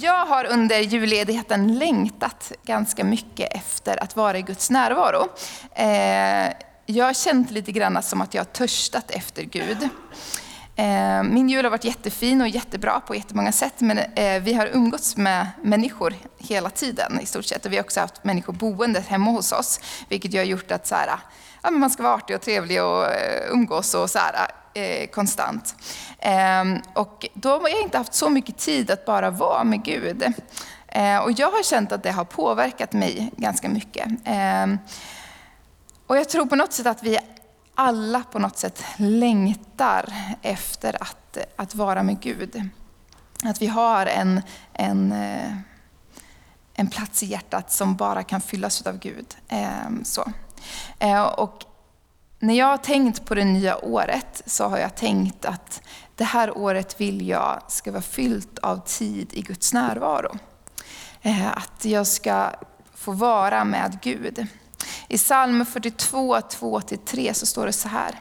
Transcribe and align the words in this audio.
Jag 0.00 0.26
har 0.26 0.44
under 0.44 0.80
julledigheten 0.80 1.78
längtat 1.78 2.52
ganska 2.62 3.04
mycket 3.04 3.54
efter 3.54 4.02
att 4.02 4.16
vara 4.16 4.38
i 4.38 4.42
Guds 4.42 4.70
närvaro. 4.70 5.28
Eh, 5.74 6.52
jag 6.86 7.04
har 7.04 7.12
känt 7.12 7.50
lite 7.50 7.72
grann 7.72 8.02
som 8.02 8.20
att 8.20 8.34
jag 8.34 8.40
har 8.40 8.44
törstat 8.44 9.10
efter 9.10 9.42
Gud. 9.42 9.88
Eh, 10.76 11.22
min 11.22 11.48
jul 11.48 11.64
har 11.64 11.70
varit 11.70 11.84
jättefin 11.84 12.40
och 12.40 12.48
jättebra 12.48 13.00
på 13.00 13.14
jättemånga 13.14 13.52
sätt, 13.52 13.74
men 13.78 13.98
eh, 13.98 14.42
vi 14.42 14.54
har 14.54 14.66
umgåtts 14.66 15.16
med 15.16 15.46
människor 15.62 16.14
hela 16.38 16.70
tiden 16.70 17.20
i 17.20 17.26
stort 17.26 17.44
sett. 17.44 17.66
Och 17.66 17.72
vi 17.72 17.76
har 17.76 17.84
också 17.84 18.00
haft 18.00 18.24
människor 18.24 18.52
boende 18.52 19.00
hemma 19.00 19.30
hos 19.30 19.52
oss, 19.52 19.80
vilket 20.08 20.34
har 20.34 20.42
gjort 20.42 20.70
att 20.70 20.86
så 20.86 20.94
här, 20.94 21.10
ja, 21.62 21.70
man 21.70 21.90
ska 21.90 22.02
vara 22.02 22.14
artig 22.14 22.36
och 22.36 22.42
trevlig 22.42 22.82
och 22.82 23.06
umgås 23.50 23.94
och 23.94 24.10
så 24.10 24.18
här, 24.18 24.50
eh, 24.76 25.06
konstant. 25.06 25.74
Eh, 26.18 26.64
och 26.94 27.26
då 27.34 27.50
har 27.50 27.68
jag 27.68 27.82
inte 27.82 27.98
haft 27.98 28.14
så 28.14 28.28
mycket 28.28 28.58
tid 28.58 28.90
att 28.90 29.04
bara 29.04 29.30
vara 29.30 29.64
med 29.64 29.84
Gud. 29.84 30.22
Eh, 30.88 31.18
och 31.18 31.32
jag 31.32 31.50
har 31.50 31.62
känt 31.62 31.92
att 31.92 32.02
det 32.02 32.10
har 32.10 32.24
påverkat 32.24 32.92
mig 32.92 33.32
ganska 33.36 33.68
mycket. 33.68 34.08
Ehm, 34.24 34.78
och 36.06 36.16
jag 36.16 36.28
tror 36.28 36.46
på 36.46 36.56
något 36.56 36.72
sätt 36.72 36.86
att 36.86 37.02
vi 37.02 37.18
alla 37.74 38.22
på 38.32 38.38
något 38.38 38.58
sätt 38.58 38.84
längtar 38.96 40.14
efter 40.42 41.02
att, 41.02 41.38
att 41.56 41.74
vara 41.74 42.02
med 42.02 42.20
Gud. 42.20 42.68
Att 43.44 43.62
vi 43.62 43.66
har 43.66 44.06
en, 44.06 44.42
en, 44.72 45.12
eh, 45.12 45.52
en 46.74 46.90
plats 46.90 47.22
i 47.22 47.26
hjärtat 47.26 47.72
som 47.72 47.96
bara 47.96 48.22
kan 48.22 48.40
fyllas 48.40 48.86
av 48.86 48.98
Gud. 48.98 49.36
Ehm, 49.48 50.04
så. 50.04 50.32
Eh, 50.98 51.22
och 51.22 51.64
när 52.38 52.54
jag 52.54 52.66
har 52.66 52.76
tänkt 52.76 53.24
på 53.24 53.34
det 53.34 53.44
nya 53.44 53.84
året 53.84 54.42
så 54.46 54.64
har 54.64 54.78
jag 54.78 54.94
tänkt 54.94 55.44
att 55.44 55.82
det 56.14 56.24
här 56.24 56.58
året 56.58 57.00
vill 57.00 57.28
jag 57.28 57.62
ska 57.68 57.92
vara 57.92 58.02
fyllt 58.02 58.58
av 58.58 58.80
tid 58.86 59.28
i 59.32 59.42
Guds 59.42 59.72
närvaro. 59.72 60.38
Eh, 61.22 61.56
att 61.56 61.84
jag 61.84 62.06
ska 62.06 62.50
få 62.94 63.12
vara 63.12 63.64
med 63.64 63.98
Gud. 64.02 64.46
I 65.08 65.18
psalm 65.18 65.66
42, 65.66 66.36
2-3 66.36 67.32
så 67.32 67.46
står 67.46 67.66
det 67.66 67.72
så 67.72 67.88
här. 67.88 68.20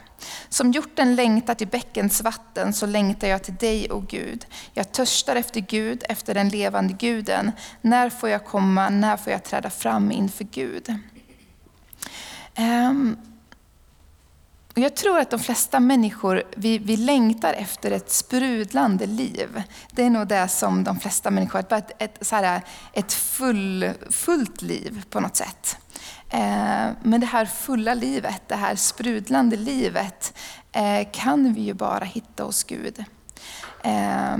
Som 0.49 0.71
hjorten 0.71 1.15
längtar 1.15 1.53
till 1.55 1.67
bäckens 1.67 2.21
vatten 2.21 2.73
så 2.73 2.85
längtar 2.85 3.27
jag 3.27 3.43
till 3.43 3.55
dig, 3.55 3.91
o 3.91 3.99
Gud. 3.99 4.45
Jag 4.73 4.91
törstar 4.91 5.35
efter 5.35 5.59
Gud, 5.59 6.03
efter 6.09 6.33
den 6.33 6.49
levande 6.49 6.93
guden. 6.93 7.51
När 7.81 8.09
får 8.09 8.29
jag 8.29 8.45
komma, 8.45 8.89
när 8.89 9.17
får 9.17 9.31
jag 9.31 9.43
träda 9.43 9.69
fram 9.69 10.11
inför 10.11 10.43
Gud? 10.43 10.95
Um, 12.57 13.17
och 14.75 14.81
jag 14.81 14.95
tror 14.95 15.19
att 15.19 15.29
de 15.29 15.39
flesta 15.39 15.79
människor, 15.79 16.43
vi, 16.55 16.77
vi 16.77 16.97
längtar 16.97 17.53
efter 17.53 17.91
ett 17.91 18.11
sprudlande 18.11 19.05
liv. 19.05 19.63
Det 19.91 20.03
är 20.03 20.09
nog 20.09 20.27
det 20.27 20.47
som 20.47 20.83
de 20.83 20.99
flesta 20.99 21.31
människor, 21.31 21.59
ett, 21.59 21.91
ett, 21.99 22.17
så 22.21 22.35
här, 22.35 22.61
ett 22.93 23.13
full, 23.13 23.89
fullt 24.09 24.61
liv 24.61 25.03
på 25.09 25.19
något 25.19 25.35
sätt. 25.35 25.77
Eh, 26.29 26.89
men 27.03 27.19
det 27.19 27.25
här 27.25 27.45
fulla 27.45 27.93
livet, 27.93 28.41
det 28.47 28.55
här 28.55 28.75
sprudlande 28.75 29.55
livet, 29.55 30.33
eh, 30.71 31.07
kan 31.11 31.53
vi 31.53 31.61
ju 31.61 31.73
bara 31.73 32.05
hitta 32.05 32.43
hos 32.43 32.63
Gud. 32.63 33.03
Eh, 33.83 34.37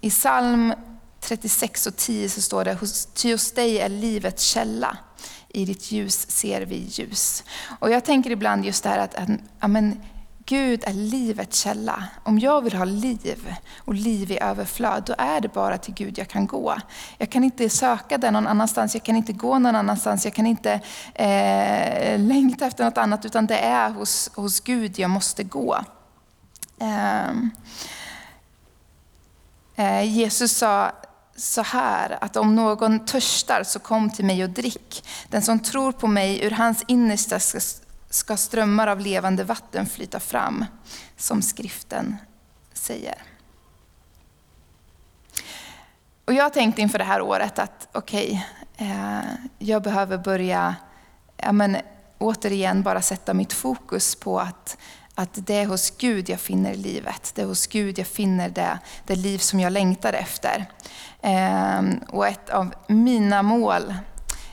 I 0.00 0.10
psalm 0.10 0.74
36 1.20 1.86
och 1.86 1.96
10 1.96 2.28
så 2.28 2.40
står 2.40 2.64
det, 2.64 2.78
ty 3.14 3.32
hos 3.32 3.52
dig 3.52 3.78
är 3.78 3.88
livets 3.88 4.44
källa 4.44 4.96
i 5.52 5.64
ditt 5.64 5.92
ljus 5.92 6.30
ser 6.30 6.60
vi 6.62 6.76
ljus. 6.76 7.44
Och 7.78 7.90
jag 7.90 8.04
tänker 8.04 8.30
ibland 8.30 8.64
just 8.64 8.82
det 8.82 8.88
här 8.88 8.98
att, 8.98 9.14
att 9.14 9.28
ja, 9.60 9.68
men, 9.68 10.00
Gud 10.46 10.84
är 10.86 10.92
livets 10.92 11.62
källa. 11.62 12.04
Om 12.22 12.38
jag 12.38 12.60
vill 12.62 12.72
ha 12.72 12.84
liv 12.84 13.56
och 13.78 13.94
liv 13.94 14.30
i 14.30 14.38
överflöd, 14.40 15.02
då 15.06 15.14
är 15.18 15.40
det 15.40 15.48
bara 15.48 15.78
till 15.78 15.94
Gud 15.94 16.18
jag 16.18 16.28
kan 16.28 16.46
gå. 16.46 16.76
Jag 17.18 17.30
kan 17.30 17.44
inte 17.44 17.68
söka 17.68 18.18
det 18.18 18.30
någon 18.30 18.46
annanstans, 18.46 18.94
jag 18.94 19.02
kan 19.02 19.16
inte 19.16 19.32
gå 19.32 19.58
någon 19.58 19.76
annanstans, 19.76 20.24
jag 20.24 20.34
kan 20.34 20.46
inte 20.46 20.80
eh, 21.14 22.20
längta 22.20 22.66
efter 22.66 22.84
något 22.84 22.98
annat, 22.98 23.24
utan 23.24 23.46
det 23.46 23.58
är 23.58 23.90
hos, 23.90 24.30
hos 24.34 24.60
Gud 24.60 24.98
jag 24.98 25.10
måste 25.10 25.44
gå. 25.44 25.78
Eh, 26.80 27.30
eh, 29.76 30.16
Jesus 30.16 30.52
sa 30.56 30.92
så 31.42 31.62
här, 31.62 32.18
att 32.20 32.36
om 32.36 32.54
någon 32.54 33.04
törstar 33.04 33.62
så 33.62 33.78
kom 33.78 34.10
till 34.10 34.24
mig 34.24 34.44
och 34.44 34.50
drick. 34.50 35.08
Den 35.28 35.42
som 35.42 35.58
tror 35.58 35.92
på 35.92 36.06
mig, 36.06 36.44
ur 36.44 36.50
hans 36.50 36.84
innersta 36.88 37.40
ska, 37.40 37.60
ska 38.10 38.36
strömmar 38.36 38.86
av 38.86 39.00
levande 39.00 39.44
vatten 39.44 39.86
flyta 39.86 40.20
fram, 40.20 40.64
som 41.16 41.42
skriften 41.42 42.16
säger. 42.72 43.14
Och 46.24 46.32
jag 46.32 46.52
tänkte 46.52 46.82
inför 46.82 46.98
det 46.98 47.04
här 47.04 47.22
året 47.22 47.58
att 47.58 47.88
okej, 47.92 48.46
okay, 48.74 48.88
eh, 48.88 49.22
jag 49.58 49.82
behöver 49.82 50.18
börja, 50.18 50.76
ja 51.36 51.52
men, 51.52 51.76
återigen 52.18 52.82
bara 52.82 53.02
sätta 53.02 53.34
mitt 53.34 53.52
fokus 53.52 54.16
på 54.16 54.40
att 54.40 54.76
att 55.14 55.46
det 55.46 55.54
är 55.54 55.66
hos 55.66 55.90
Gud 55.90 56.28
jag 56.28 56.40
finner 56.40 56.74
livet. 56.74 57.32
Det 57.34 57.42
är 57.42 57.46
hos 57.46 57.66
Gud 57.66 57.98
jag 57.98 58.06
finner 58.06 58.48
det, 58.48 58.78
det 59.06 59.14
liv 59.14 59.38
som 59.38 59.60
jag 59.60 59.72
längtar 59.72 60.12
efter. 60.12 60.66
Ehm, 61.22 62.00
och 62.08 62.26
ett 62.26 62.50
av 62.50 62.74
mina 62.88 63.42
mål 63.42 63.94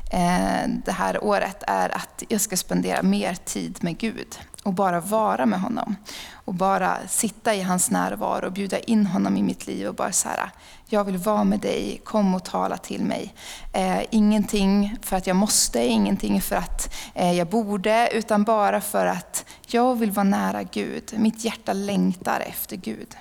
Eh, 0.09 0.67
det 0.85 0.91
här 0.91 1.23
året 1.23 1.63
är 1.67 1.95
att 1.95 2.23
jag 2.27 2.41
ska 2.41 2.57
spendera 2.57 3.01
mer 3.01 3.35
tid 3.45 3.77
med 3.81 3.97
Gud 3.97 4.39
och 4.63 4.73
bara 4.73 4.99
vara 4.99 5.45
med 5.45 5.61
honom. 5.61 5.95
Och 6.33 6.53
bara 6.53 6.97
sitta 7.07 7.55
i 7.55 7.61
hans 7.61 7.91
närvaro 7.91 8.45
och 8.45 8.51
bjuda 8.51 8.79
in 8.79 9.05
honom 9.05 9.37
i 9.37 9.43
mitt 9.43 9.67
liv 9.67 9.87
och 9.87 9.95
bara 9.95 10.11
så 10.11 10.29
här, 10.29 10.49
jag 10.85 11.03
vill 11.03 11.17
vara 11.17 11.43
med 11.43 11.59
dig, 11.59 12.01
kom 12.03 12.35
och 12.35 12.45
tala 12.45 12.77
till 12.77 13.03
mig. 13.03 13.33
Eh, 13.73 13.99
ingenting 14.09 14.97
för 15.01 15.17
att 15.17 15.27
jag 15.27 15.35
måste, 15.35 15.79
ingenting 15.85 16.41
för 16.41 16.55
att 16.55 16.93
eh, 17.13 17.31
jag 17.31 17.47
borde, 17.47 18.09
utan 18.13 18.43
bara 18.43 18.81
för 18.81 19.05
att 19.05 19.45
jag 19.67 19.95
vill 19.95 20.11
vara 20.11 20.23
nära 20.23 20.63
Gud. 20.63 21.13
Mitt 21.17 21.45
hjärta 21.45 21.73
längtar 21.73 22.39
efter 22.39 22.75
Gud. 22.75 23.15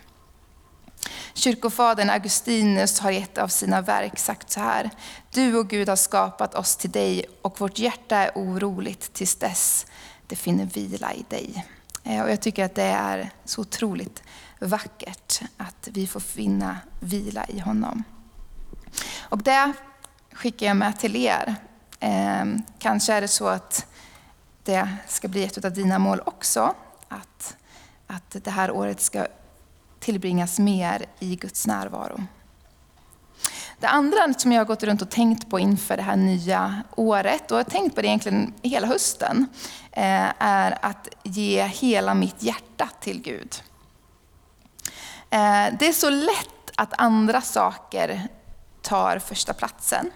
Kyrkofadern 1.39 2.11
Augustinus 2.11 3.01
har 3.01 3.11
i 3.11 3.23
ett 3.23 3.39
av 3.39 3.49
sina 3.49 3.81
verk 3.81 4.19
sagt 4.19 4.51
så 4.51 4.61
här. 4.61 4.91
Du 5.31 5.57
och 5.57 5.69
Gud 5.69 5.89
har 5.89 5.97
skapat 5.97 6.55
oss 6.55 6.77
till 6.77 6.91
dig 6.91 7.25
och 7.43 7.61
vårt 7.61 7.79
hjärta 7.79 8.17
är 8.17 8.31
oroligt 8.35 9.13
tills 9.13 9.35
dess 9.35 9.87
det 10.27 10.37
finner 10.37 10.65
vila 10.65 11.15
i 11.15 11.25
dig. 11.29 11.67
Eh, 12.05 12.23
och 12.23 12.31
jag 12.31 12.41
tycker 12.41 12.65
att 12.65 12.75
det 12.75 12.83
är 12.83 13.31
så 13.45 13.61
otroligt 13.61 14.23
vackert 14.59 15.41
att 15.57 15.89
vi 15.93 16.07
får 16.07 16.21
finna 16.21 16.79
vila 17.01 17.47
i 17.49 17.59
honom. 17.59 18.05
Och 19.21 19.43
det 19.43 19.73
skickar 20.33 20.67
jag 20.67 20.77
med 20.77 20.99
till 20.99 21.17
er. 21.17 21.57
Ehm, 22.01 22.63
kanske 22.79 23.13
är 23.13 23.21
det 23.21 23.29
så 23.29 23.49
att 23.49 23.87
det 24.65 24.89
ska 25.09 25.29
bli 25.29 25.45
ett 25.45 25.65
av 25.65 25.73
dina 25.73 25.99
mål 25.99 26.21
också. 26.25 26.75
Att, 27.09 27.57
att 28.07 28.45
det 28.45 28.51
här 28.51 28.71
året 28.71 29.01
ska 29.01 29.27
tillbringas 30.01 30.59
mer 30.59 31.07
i 31.19 31.37
Guds 31.37 31.67
närvaro. 31.67 32.21
Det 33.81 33.89
andra 33.89 34.35
som 34.35 34.53
jag 34.53 34.61
har 34.61 34.65
gått 34.67 34.83
runt 34.83 35.03
och 35.03 35.11
tänkt 35.11 35.51
på 35.51 35.59
inför 35.59 35.97
det 35.97 36.03
här 36.03 36.17
nya 36.17 36.83
året, 36.97 37.51
och 37.51 37.59
jag 37.59 37.65
har 37.65 37.71
tänkt 37.71 37.95
på 37.95 38.03
det 38.03 38.09
egentligen 38.09 38.55
hela 38.63 38.87
hösten, 38.87 39.47
eh, 39.93 40.33
är 40.39 40.79
att 40.83 41.09
ge 41.23 41.63
hela 41.63 42.15
mitt 42.15 42.43
hjärta 42.43 42.89
till 43.01 43.23
Gud. 43.23 43.63
Eh, 45.31 45.67
det 45.79 45.89
är 45.89 45.93
så 45.93 46.11
lätt 46.11 46.71
att 46.75 47.01
andra 47.01 47.41
saker 47.41 48.29
tar 48.83 49.19
första 49.19 49.55
platsen. 49.55 50.11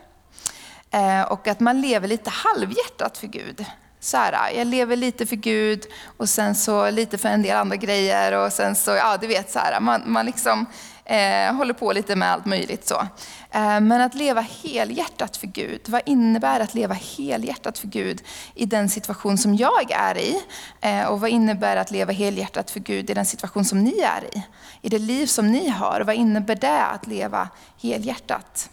Eh, 0.91 1.23
och 1.23 1.49
att 1.49 1.61
man 1.61 1.81
lever 1.81 2.09
lite 2.09 2.31
halvhjärtat 2.31 3.19
för 3.19 3.27
Gud 3.27 3.67
så 4.05 4.17
här, 4.17 4.33
ah, 4.33 4.51
jag 4.51 4.67
lever 4.67 4.97
lite 4.97 5.27
för 5.27 5.37
Gud 5.37 5.87
och 6.17 6.29
sen 6.29 6.55
så 6.55 6.91
lite 6.91 7.19
för 7.19 7.29
en 7.29 7.43
del 7.43 7.57
andra 7.57 7.77
grejer 7.77 8.33
och 8.33 8.53
sen 8.53 8.77
så, 8.77 8.91
ja 8.91 9.17
du 9.21 9.27
vet 9.27 9.51
så 9.51 9.59
här, 9.59 9.81
man, 9.81 10.03
man 10.07 10.27
liksom 10.27 10.67
eh, 11.05 11.55
håller 11.55 11.75
på 11.75 11.93
lite 11.93 12.17
med 12.17 12.33
allt 12.33 12.47
möjligt 12.47 12.89
så. 12.89 13.07
Eh, 13.51 13.81
men 13.81 14.01
att 14.01 14.15
leva 14.15 14.41
helhjärtat 14.41 15.37
för 15.37 15.47
Gud, 15.47 15.81
vad 15.89 16.03
innebär 16.07 16.61
att 16.61 16.75
leva 16.75 16.95
helhjärtat 16.95 17.79
för 17.79 17.89
Gud 17.89 18.23
i 18.55 18.67
den 18.67 18.89
situation 18.89 19.39
som 19.39 19.55
jag 19.55 19.91
är 19.91 20.19
i? 20.19 20.43
Eh, 20.81 21.05
och 21.05 21.21
vad 21.21 21.31
innebär 21.31 21.77
att 21.77 21.91
leva 21.91 22.13
helhjärtat 22.13 22.71
för 22.71 22.81
Gud 22.81 23.11
i 23.11 23.15
den 23.15 23.27
situation 23.27 23.65
som 23.65 23.85
ni 23.85 23.99
är 23.99 24.37
i? 24.37 24.43
I 24.83 24.89
det 24.89 24.99
liv 24.99 25.27
som 25.27 25.53
ni 25.53 25.69
har, 25.69 26.01
vad 26.01 26.15
innebär 26.15 26.55
det 26.55 26.87
att 26.87 27.07
leva 27.07 27.49
helhjärtat? 27.83 28.71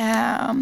Eh, 0.00 0.54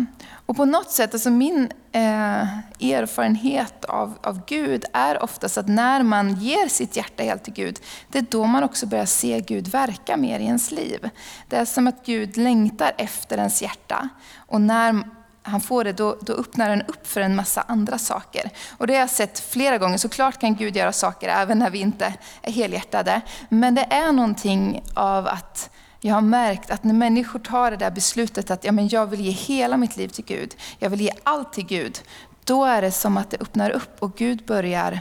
och 0.46 0.56
på 0.56 0.64
något 0.64 0.90
sätt, 0.90 1.14
alltså 1.14 1.30
min 1.30 1.72
eh, 1.92 2.48
erfarenhet 2.92 3.84
av, 3.84 4.18
av 4.22 4.40
Gud 4.46 4.84
är 4.92 5.22
oftast 5.22 5.58
att 5.58 5.68
när 5.68 6.02
man 6.02 6.34
ger 6.34 6.68
sitt 6.68 6.96
hjärta 6.96 7.22
helt 7.22 7.44
till 7.44 7.52
Gud, 7.52 7.78
det 8.08 8.18
är 8.18 8.26
då 8.30 8.44
man 8.44 8.64
också 8.64 8.86
börjar 8.86 9.06
se 9.06 9.40
Gud 9.40 9.68
verka 9.68 10.16
mer 10.16 10.40
i 10.40 10.44
ens 10.44 10.70
liv. 10.70 11.10
Det 11.48 11.56
är 11.56 11.64
som 11.64 11.86
att 11.86 12.06
Gud 12.06 12.36
längtar 12.36 12.92
efter 12.98 13.38
ens 13.38 13.62
hjärta. 13.62 14.08
Och 14.36 14.60
när 14.60 15.02
han 15.42 15.60
får 15.60 15.84
det, 15.84 15.92
då, 15.92 16.18
då 16.20 16.32
öppnar 16.32 16.68
den 16.68 16.82
upp 16.82 17.06
för 17.06 17.20
en 17.20 17.36
massa 17.36 17.60
andra 17.60 17.98
saker. 17.98 18.50
Och 18.78 18.86
det 18.86 18.92
har 18.92 19.00
jag 19.00 19.10
sett 19.10 19.38
flera 19.38 19.78
gånger. 19.78 19.98
Såklart 19.98 20.40
kan 20.40 20.54
Gud 20.54 20.76
göra 20.76 20.92
saker 20.92 21.28
även 21.28 21.58
när 21.58 21.70
vi 21.70 21.78
inte 21.78 22.14
är 22.42 22.52
helhjärtade. 22.52 23.20
Men 23.48 23.74
det 23.74 23.86
är 23.90 24.12
någonting 24.12 24.82
av 24.94 25.26
att 25.26 25.70
jag 26.00 26.14
har 26.14 26.20
märkt 26.20 26.70
att 26.70 26.84
när 26.84 26.94
människor 26.94 27.38
tar 27.38 27.70
det 27.70 27.76
där 27.76 27.90
beslutet 27.90 28.50
att 28.50 28.64
ja, 28.64 28.72
men 28.72 28.88
jag 28.88 29.06
vill 29.06 29.20
ge 29.20 29.30
hela 29.30 29.76
mitt 29.76 29.96
liv 29.96 30.08
till 30.08 30.24
Gud, 30.24 30.56
jag 30.78 30.90
vill 30.90 31.00
ge 31.00 31.10
allt 31.22 31.52
till 31.52 31.66
Gud, 31.66 31.98
då 32.44 32.64
är 32.64 32.82
det 32.82 32.92
som 32.92 33.16
att 33.16 33.30
det 33.30 33.36
öppnar 33.40 33.70
upp 33.70 33.96
och 34.02 34.16
Gud 34.16 34.44
börjar 34.46 35.00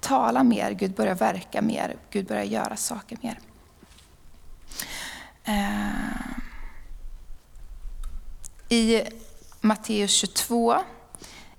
tala 0.00 0.42
mer, 0.42 0.70
Gud 0.70 0.94
börjar 0.94 1.14
verka 1.14 1.62
mer, 1.62 1.96
Gud 2.10 2.26
börjar 2.26 2.44
göra 2.44 2.76
saker 2.76 3.18
mer. 3.20 3.38
Eh, 5.44 6.24
I 8.68 9.02
Matteus 9.60 10.10
22 10.10 10.76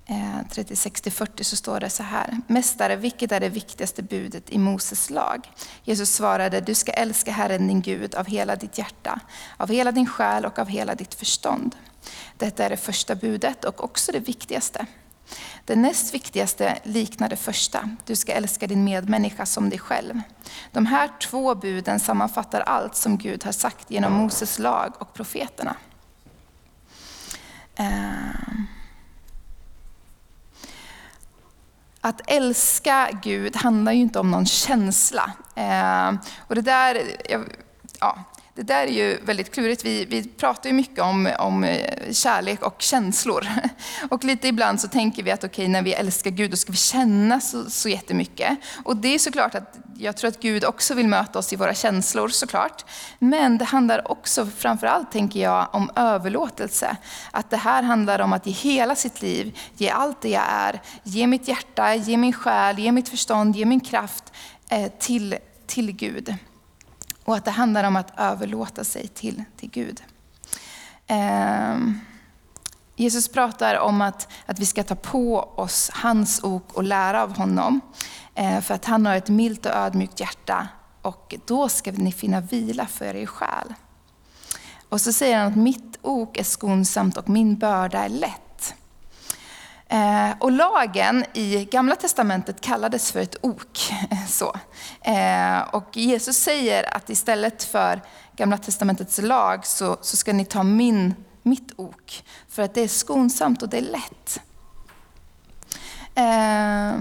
Eh, 0.08 0.40
36-40 0.50 1.42
så 1.42 1.56
står 1.56 1.80
det 1.80 1.90
så 1.90 2.02
här. 2.02 2.40
Mästare, 2.46 2.96
vilket 2.96 3.32
är 3.32 3.40
det 3.40 3.48
viktigaste 3.48 4.02
budet 4.02 4.50
i 4.50 4.58
Moses 4.58 5.10
lag? 5.10 5.50
Jesus 5.84 6.10
svarade, 6.10 6.60
du 6.60 6.74
ska 6.74 6.92
älska 6.92 7.32
Herren 7.32 7.68
din 7.68 7.82
Gud 7.82 8.14
av 8.14 8.26
hela 8.26 8.56
ditt 8.56 8.78
hjärta, 8.78 9.20
av 9.56 9.68
hela 9.68 9.92
din 9.92 10.06
själ 10.06 10.44
och 10.44 10.58
av 10.58 10.68
hela 10.68 10.94
ditt 10.94 11.14
förstånd. 11.14 11.76
Detta 12.38 12.64
är 12.64 12.70
det 12.70 12.76
första 12.76 13.14
budet 13.14 13.64
och 13.64 13.84
också 13.84 14.12
det 14.12 14.18
viktigaste. 14.18 14.86
Det 15.64 15.76
näst 15.76 16.14
viktigaste 16.14 16.78
liknar 16.82 17.28
det 17.28 17.36
första. 17.36 17.90
Du 18.04 18.16
ska 18.16 18.32
älska 18.32 18.66
din 18.66 18.84
medmänniska 18.84 19.46
som 19.46 19.70
dig 19.70 19.78
själv. 19.78 20.20
De 20.72 20.86
här 20.86 21.10
två 21.20 21.54
buden 21.54 22.00
sammanfattar 22.00 22.60
allt 22.60 22.96
som 22.96 23.18
Gud 23.18 23.44
har 23.44 23.52
sagt 23.52 23.90
genom 23.90 24.12
Moses 24.12 24.58
lag 24.58 24.92
och 24.98 25.14
profeterna. 25.14 25.76
Uh. 27.80 28.75
Att 32.06 32.20
älska 32.26 33.08
Gud 33.22 33.56
handlar 33.56 33.92
ju 33.92 34.00
inte 34.00 34.18
om 34.18 34.30
någon 34.30 34.46
känsla. 34.46 35.32
Eh, 35.54 36.14
och 36.38 36.54
det 36.54 36.60
där, 36.60 37.02
ja, 38.00 38.16
det 38.56 38.62
där 38.62 38.86
är 38.86 38.92
ju 38.92 39.18
väldigt 39.24 39.54
klurigt. 39.54 39.84
Vi, 39.84 40.04
vi 40.04 40.28
pratar 40.28 40.70
ju 40.70 40.74
mycket 40.74 40.98
om, 40.98 41.30
om 41.38 41.64
eh, 41.64 42.12
kärlek 42.12 42.62
och 42.62 42.82
känslor. 42.82 43.46
Och 44.10 44.24
lite 44.24 44.48
ibland 44.48 44.80
så 44.80 44.88
tänker 44.88 45.22
vi 45.22 45.30
att 45.30 45.44
okej, 45.44 45.48
okay, 45.48 45.68
när 45.68 45.82
vi 45.82 45.92
älskar 45.92 46.30
Gud 46.30 46.50
då 46.50 46.56
ska 46.56 46.72
vi 46.72 46.78
känna 46.78 47.40
så, 47.40 47.70
så 47.70 47.88
jättemycket. 47.88 48.58
Och 48.84 48.96
det 48.96 49.14
är 49.14 49.18
såklart 49.18 49.54
att 49.54 49.78
jag 49.98 50.16
tror 50.16 50.28
att 50.28 50.40
Gud 50.40 50.64
också 50.64 50.94
vill 50.94 51.08
möta 51.08 51.38
oss 51.38 51.52
i 51.52 51.56
våra 51.56 51.74
känslor 51.74 52.28
såklart. 52.28 52.84
Men 53.18 53.58
det 53.58 53.64
handlar 53.64 54.10
också 54.10 54.46
framförallt, 54.46 55.12
tänker 55.12 55.40
jag, 55.40 55.68
om 55.72 55.90
överlåtelse. 55.96 56.96
Att 57.30 57.50
det 57.50 57.56
här 57.56 57.82
handlar 57.82 58.18
om 58.18 58.32
att 58.32 58.46
ge 58.46 58.52
hela 58.52 58.94
sitt 58.94 59.22
liv, 59.22 59.58
ge 59.76 59.88
allt 59.88 60.20
det 60.20 60.30
jag 60.30 60.44
är, 60.48 60.80
ge 61.02 61.26
mitt 61.26 61.48
hjärta, 61.48 61.94
ge 61.94 62.16
min 62.16 62.32
själ, 62.32 62.78
ge 62.78 62.92
mitt 62.92 63.08
förstånd, 63.08 63.56
ge 63.56 63.64
min 63.64 63.80
kraft 63.80 64.32
eh, 64.68 64.92
till, 64.98 65.36
till 65.66 65.92
Gud. 65.92 66.36
Och 67.26 67.36
att 67.36 67.44
det 67.44 67.50
handlar 67.50 67.84
om 67.84 67.96
att 67.96 68.12
överlåta 68.16 68.84
sig 68.84 69.08
till, 69.08 69.44
till 69.56 69.70
Gud. 69.70 70.02
Eh, 71.06 71.76
Jesus 72.96 73.28
pratar 73.28 73.78
om 73.78 74.00
att, 74.00 74.28
att 74.46 74.58
vi 74.58 74.66
ska 74.66 74.84
ta 74.84 74.94
på 74.94 75.38
oss 75.38 75.90
hans 75.94 76.44
ok 76.44 76.72
och 76.72 76.82
lära 76.82 77.22
av 77.22 77.36
honom. 77.36 77.80
Eh, 78.34 78.60
för 78.60 78.74
att 78.74 78.84
han 78.84 79.06
har 79.06 79.16
ett 79.16 79.28
milt 79.28 79.66
och 79.66 79.72
ödmjukt 79.72 80.20
hjärta 80.20 80.68
och 81.02 81.34
då 81.46 81.68
ska 81.68 81.92
ni 81.92 82.12
finna 82.12 82.40
vila 82.40 82.86
för 82.86 83.16
er 83.16 83.26
själ. 83.26 83.74
Och 84.88 85.00
så 85.00 85.12
säger 85.12 85.38
han 85.38 85.46
att 85.46 85.56
mitt 85.56 85.98
ok 86.02 86.38
är 86.38 86.44
skonsamt 86.44 87.16
och 87.16 87.28
min 87.28 87.58
börda 87.58 88.04
är 88.04 88.08
lätt. 88.08 88.45
Eh, 89.88 90.30
och 90.38 90.52
lagen 90.52 91.24
i 91.32 91.64
Gamla 91.64 91.96
Testamentet 91.96 92.60
kallades 92.60 93.12
för 93.12 93.20
ett 93.20 93.36
ok. 93.40 93.78
Så. 94.28 94.56
Eh, 95.00 95.60
och 95.60 95.96
Jesus 95.96 96.36
säger 96.36 96.96
att 96.96 97.10
istället 97.10 97.64
för 97.64 98.02
Gamla 98.36 98.58
Testamentets 98.58 99.18
lag 99.22 99.66
så, 99.66 99.96
så 100.00 100.16
ska 100.16 100.32
ni 100.32 100.44
ta 100.44 100.62
min, 100.62 101.14
mitt 101.42 101.72
ok. 101.76 102.24
För 102.48 102.62
att 102.62 102.74
det 102.74 102.80
är 102.80 102.88
skonsamt 102.88 103.62
och 103.62 103.68
det 103.68 103.78
är 103.78 103.82
lätt. 103.82 104.40
Eh, 106.14 107.00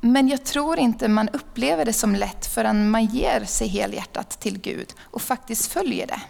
men 0.00 0.28
jag 0.28 0.44
tror 0.44 0.78
inte 0.78 1.08
man 1.08 1.28
upplever 1.28 1.84
det 1.84 1.92
som 1.92 2.14
lätt 2.14 2.46
förrän 2.46 2.90
man 2.90 3.04
ger 3.04 3.44
sig 3.44 3.68
helhjärtat 3.68 4.40
till 4.40 4.60
Gud 4.60 4.92
och 5.00 5.22
faktiskt 5.22 5.72
följer 5.72 6.06
det. 6.06 6.20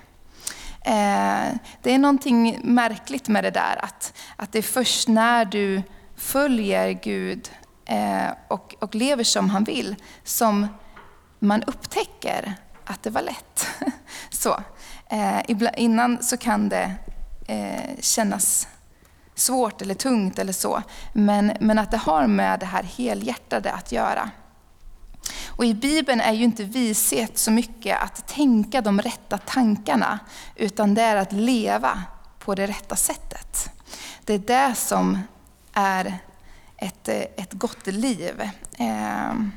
Eh, 0.91 1.55
det 1.82 1.94
är 1.94 1.99
någonting 1.99 2.61
märkligt 2.62 3.29
med 3.29 3.44
det 3.44 3.50
där, 3.50 3.85
att, 3.85 4.12
att 4.37 4.53
det 4.53 4.58
är 4.58 4.62
först 4.62 5.08
när 5.08 5.44
du 5.44 5.82
följer 6.17 6.91
Gud 6.91 7.51
eh, 7.85 8.29
och, 8.49 8.75
och 8.79 8.95
lever 8.95 9.25
som 9.25 9.51
han 9.51 9.65
vill, 9.65 9.97
som 10.25 10.67
man 11.39 11.63
upptäcker 11.63 12.55
att 12.85 13.03
det 13.03 13.11
var 13.11 13.23
lätt. 13.23 13.67
Så, 14.31 14.63
eh, 15.11 15.41
innan 15.77 16.23
så 16.23 16.37
kan 16.37 16.69
det 16.69 16.95
eh, 17.49 18.01
kännas 18.01 18.69
svårt 19.35 19.83
eller 19.83 19.95
tungt 19.95 20.39
eller 20.39 20.53
så. 20.53 20.83
Men, 21.13 21.53
men 21.61 21.79
att 21.79 21.91
det 21.91 21.97
har 21.97 22.27
med 22.27 22.61
det 22.61 22.67
här 22.67 22.83
helhjärtade 22.83 23.73
att 23.73 23.93
göra. 23.93 24.31
Och 25.47 25.65
I 25.65 25.75
Bibeln 25.75 26.21
är 26.21 26.33
ju 26.33 26.45
inte 26.45 26.65
vishet 26.65 27.39
så 27.39 27.51
mycket 27.51 28.03
att 28.03 28.29
tänka 28.29 28.81
de 28.81 29.01
rätta 29.01 29.39
tankarna, 29.39 30.19
utan 30.57 30.95
det 30.95 31.03
är 31.03 31.17
att 31.17 31.33
leva 31.33 32.03
på 32.39 32.55
det 32.55 32.67
rätta 32.67 32.97
sättet. 32.97 33.71
Det 34.25 34.35
är 34.35 34.39
det 34.39 34.75
som 34.75 35.19
är 35.76 36.19
ett, 36.76 37.08
eh, 37.08 37.20
ett 37.20 37.52
gott 37.52 37.87
liv. 37.87 38.50
Ehm. 38.78 39.52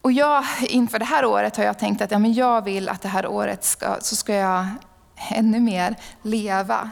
Och 0.00 0.12
jag, 0.12 0.44
inför 0.60 0.98
det 0.98 1.04
här 1.04 1.24
året 1.24 1.56
har 1.56 1.64
jag 1.64 1.78
tänkt 1.78 2.02
att 2.02 2.10
ja, 2.10 2.18
men 2.18 2.34
jag 2.34 2.64
vill 2.64 2.88
att 2.88 3.02
det 3.02 3.08
här 3.08 3.26
året 3.26 3.64
ska, 3.64 3.96
så 4.00 4.16
ska 4.16 4.34
jag 4.34 4.66
ännu 5.30 5.60
mer 5.60 5.96
leva 6.22 6.90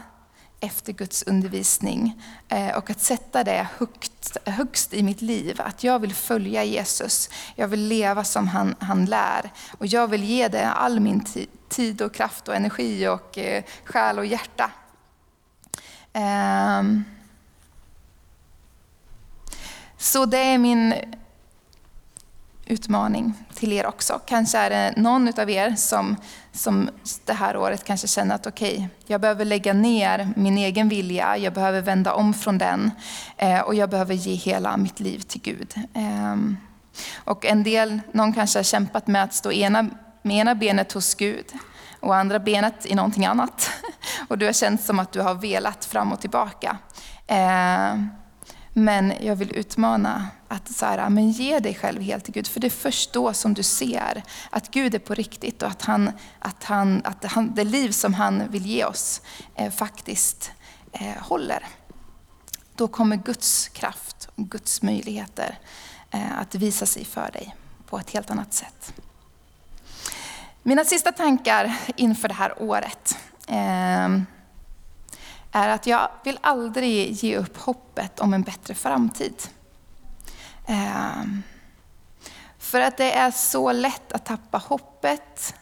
efter 0.59 0.93
Guds 0.93 1.23
undervisning 1.23 2.21
eh, 2.47 2.77
och 2.77 2.89
att 2.89 2.99
sätta 2.99 3.43
det 3.43 3.67
högt, 3.77 4.37
högst 4.45 4.93
i 4.93 5.03
mitt 5.03 5.21
liv. 5.21 5.61
Att 5.61 5.83
jag 5.83 5.99
vill 5.99 6.13
följa 6.13 6.63
Jesus, 6.63 7.29
jag 7.55 7.67
vill 7.67 7.87
leva 7.87 8.23
som 8.23 8.47
han, 8.47 8.75
han 8.79 9.05
lär 9.05 9.51
och 9.77 9.85
jag 9.85 10.07
vill 10.07 10.23
ge 10.23 10.47
det 10.47 10.67
all 10.69 10.99
min 10.99 11.25
tid 11.69 12.01
och 12.01 12.13
kraft 12.13 12.47
och 12.47 12.55
energi 12.55 13.07
och 13.07 13.37
eh, 13.37 13.63
själ 13.83 14.19
och 14.19 14.25
hjärta. 14.25 14.71
Um, 16.15 17.05
Så 20.05 20.25
det 20.25 20.37
är 20.37 20.57
min 20.57 20.93
utmaning 22.65 23.33
till 23.53 23.73
er 23.73 23.85
också. 23.85 24.21
Kanske 24.25 24.57
är 24.57 24.69
det 24.69 24.93
någon 25.01 25.39
av 25.39 25.49
er 25.49 25.75
som, 25.75 26.15
som 26.51 26.89
det 27.25 27.33
här 27.33 27.57
året 27.57 27.83
kanske 27.83 28.07
känner 28.07 28.35
att 28.35 28.47
okej, 28.47 28.73
okay, 28.73 28.87
jag 29.05 29.21
behöver 29.21 29.45
lägga 29.45 29.73
ner 29.73 30.33
min 30.35 30.57
egen 30.57 30.89
vilja, 30.89 31.37
jag 31.37 31.53
behöver 31.53 31.81
vända 31.81 32.13
om 32.13 32.33
från 32.33 32.57
den 32.57 32.91
eh, 33.37 33.59
och 33.59 33.75
jag 33.75 33.89
behöver 33.89 34.13
ge 34.13 34.33
hela 34.33 34.77
mitt 34.77 34.99
liv 34.99 35.19
till 35.19 35.41
Gud. 35.41 35.73
Eh, 35.93 36.35
och 37.15 37.45
en 37.45 37.63
del, 37.63 37.99
någon 38.11 38.33
kanske 38.33 38.59
har 38.59 38.63
kämpat 38.63 39.07
med 39.07 39.23
att 39.23 39.33
stå 39.33 39.51
ena, 39.51 39.89
med 40.21 40.37
ena 40.37 40.55
benet 40.55 40.91
hos 40.91 41.15
Gud 41.15 41.45
och 42.05 42.15
andra 42.15 42.39
benet 42.39 42.85
i 42.85 42.95
någonting 42.95 43.25
annat. 43.25 43.69
Och 44.27 44.37
du 44.37 44.45
har 44.45 44.53
känt 44.53 44.81
som 44.81 44.99
att 44.99 45.11
du 45.11 45.21
har 45.21 45.35
velat 45.35 45.85
fram 45.85 46.11
och 46.11 46.21
tillbaka. 46.21 46.77
Eh, 47.27 47.95
men 48.73 49.13
jag 49.21 49.35
vill 49.35 49.55
utmana 49.55 50.27
att 50.47 50.71
så 50.71 50.85
här, 50.85 51.09
men 51.09 51.31
ge 51.31 51.59
dig 51.59 51.75
själv 51.75 52.01
helt 52.01 52.25
till 52.25 52.33
Gud. 52.33 52.47
För 52.47 52.59
det 52.59 52.67
är 52.67 52.69
först 52.69 53.13
då 53.13 53.33
som 53.33 53.53
du 53.53 53.63
ser 53.63 54.23
att 54.49 54.71
Gud 54.71 54.95
är 54.95 54.99
på 54.99 55.13
riktigt 55.13 55.61
och 55.61 55.69
att, 55.69 55.81
han, 55.81 56.11
att, 56.39 56.63
han, 56.63 57.01
att 57.03 57.25
han, 57.25 57.53
det 57.55 57.63
liv 57.63 57.91
som 57.91 58.13
han 58.13 58.51
vill 58.51 58.65
ge 58.65 58.85
oss 58.85 59.21
eh, 59.55 59.71
faktiskt 59.71 60.51
eh, 60.91 61.17
håller. 61.21 61.67
Då 62.75 62.87
kommer 62.87 63.15
Guds 63.15 63.67
kraft 63.67 64.29
och 64.35 64.49
Guds 64.49 64.81
möjligheter 64.81 65.59
eh, 66.11 66.39
att 66.39 66.55
visa 66.55 66.85
sig 66.85 67.05
för 67.05 67.31
dig 67.31 67.55
på 67.87 67.97
ett 67.97 68.11
helt 68.11 68.31
annat 68.31 68.53
sätt. 68.53 68.93
Mina 70.67 70.85
sista 70.85 71.11
tankar 71.11 71.77
inför 71.95 72.27
det 72.27 72.33
här 72.33 72.61
året. 72.61 73.17
Ehm, 73.47 74.25
är 75.51 75.67
att 75.69 75.87
jag 75.87 76.09
vill 76.23 76.39
aldrig 76.41 77.11
ge 77.11 77.37
upp 77.37 77.57
hoppet 77.57 78.19
om 78.19 78.33
en 78.33 78.41
bättre 78.41 78.73
framtid. 78.73 79.35
Ehm, 80.67 81.43
för 82.59 82.81
att 82.81 82.97
det 82.97 83.11
är 83.11 83.31
så 83.31 83.71
lätt 83.71 84.11
att 84.11 84.25
tappa 84.25 84.57
hoppet. 84.57 85.55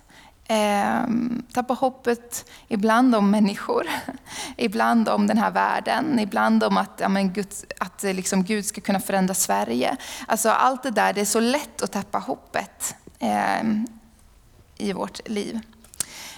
Ehm, 0.47 1.45
tappa 1.53 1.73
hoppet 1.73 2.49
ibland 2.67 3.15
om 3.15 3.31
människor, 3.31 3.87
ibland 4.57 5.09
om 5.09 5.27
den 5.27 5.37
här 5.37 5.51
världen, 5.51 6.19
ibland 6.19 6.63
om 6.63 6.77
att, 6.77 6.99
ja, 6.99 7.09
men 7.09 7.33
Gud, 7.33 7.47
att 7.79 8.03
eh, 8.03 8.13
liksom 8.13 8.43
Gud 8.43 8.65
ska 8.65 8.81
kunna 8.81 8.99
förändra 8.99 9.33
Sverige. 9.33 9.97
Alltså 10.27 10.49
allt 10.49 10.83
det 10.83 10.91
där, 10.91 11.13
det 11.13 11.21
är 11.21 11.25
så 11.25 11.39
lätt 11.39 11.81
att 11.81 11.91
tappa 11.91 12.19
hoppet 12.19 12.95
i 14.77 14.93
vårt 14.93 15.29
liv. 15.29 15.59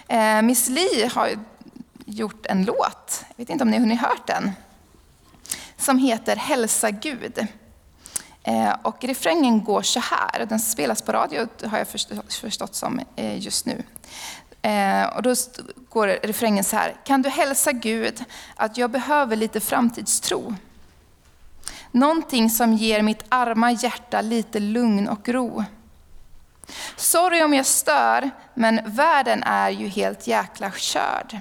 Eh, 0.08 0.42
Miss 0.42 0.70
Li 0.70 1.10
har 1.14 1.30
gjort 2.06 2.46
en 2.46 2.66
låt, 2.66 3.26
jag 3.28 3.38
vet 3.38 3.50
inte 3.50 3.64
om 3.64 3.70
ni 3.70 3.78
har 3.78 3.82
hunnit 3.82 4.02
hört 4.02 4.28
den, 4.28 4.52
som 5.78 5.98
heter 5.98 6.36
Hälsa 6.36 6.92
Gud. 6.92 7.48
Eh, 8.44 8.76
och 8.82 9.04
refrängen 9.04 9.64
går 9.64 9.82
så 9.82 10.00
här, 10.00 10.46
den 10.46 10.60
spelas 10.60 11.02
på 11.02 11.12
radio 11.12 11.48
har 11.64 11.78
jag 11.78 11.88
förstått 12.30 12.76
som 12.76 13.02
eh, 13.16 13.40
just 13.40 13.66
nu. 13.66 13.84
Eh, 14.62 15.06
och 15.16 15.22
då 15.22 15.36
går 15.90 16.08
refrängen 16.08 16.64
så 16.64 16.76
här. 16.76 16.96
Kan 17.06 17.22
du 17.22 17.30
hälsa 17.30 17.72
Gud 17.72 18.24
att 18.56 18.78
jag 18.78 18.92
behöver 18.92 19.36
lite 19.36 19.60
framtidstro? 19.60 20.56
Någonting 21.92 22.50
som 22.50 22.74
ger 22.74 23.02
mitt 23.02 23.24
arma 23.30 23.72
hjärta 23.72 24.22
lite 24.22 24.60
lugn 24.60 25.08
och 25.08 25.30
ro. 25.30 25.64
Sorry 26.96 27.44
om 27.44 27.54
jag 27.54 27.66
stör, 27.66 28.32
men 28.54 28.82
världen 28.86 29.44
är 29.44 29.70
ju 29.70 29.88
helt 29.88 30.28
jäkla 30.28 30.72
körd. 30.72 31.40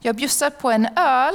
Jag 0.00 0.16
bjussar 0.16 0.50
på 0.50 0.70
en 0.70 0.88
öl 0.96 1.34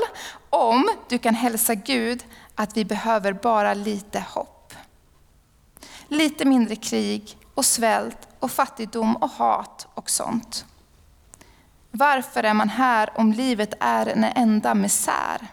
om 0.49 0.89
du 1.09 1.17
kan 1.17 1.35
hälsa 1.35 1.75
Gud 1.75 2.25
att 2.55 2.77
vi 2.77 2.85
behöver 2.85 3.33
bara 3.33 3.73
lite 3.73 4.19
hopp. 4.19 4.73
Lite 6.07 6.45
mindre 6.45 6.75
krig 6.75 7.37
och 7.53 7.65
svält 7.65 8.27
och 8.39 8.51
fattigdom 8.51 9.15
och 9.15 9.29
hat 9.29 9.87
och 9.93 10.09
sånt. 10.09 10.65
Varför 11.91 12.43
är 12.43 12.53
man 12.53 12.69
här 12.69 13.09
om 13.15 13.33
livet 13.33 13.73
är 13.79 14.05
en 14.05 14.23
enda 14.23 14.73
misär? 14.73 15.47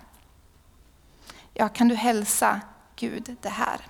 Ja, 1.54 1.68
kan 1.68 1.88
du 1.88 1.94
hälsa 1.94 2.60
Gud 2.96 3.36
det 3.40 3.48
här? 3.48 3.80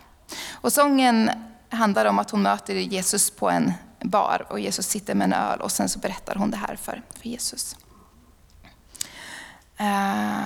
Och 0.53 0.73
sången 0.73 1.31
handlar 1.71 2.05
om 2.05 2.19
att 2.19 2.31
hon 2.31 2.43
möter 2.43 2.75
Jesus 2.75 3.31
på 3.31 3.51
en 3.51 3.73
bar 4.01 4.47
och 4.49 4.61
Jesus 4.61 4.87
sitter 4.87 5.15
med 5.15 5.25
en 5.25 5.33
öl 5.33 5.61
och 5.61 5.73
sen 5.73 5.89
så 5.89 5.99
berättar 5.99 6.35
hon 6.35 6.51
det 6.51 6.57
här 6.57 6.77
för, 6.77 7.03
för 7.11 7.29
Jesus. 7.29 7.77
Eh, 9.77 10.43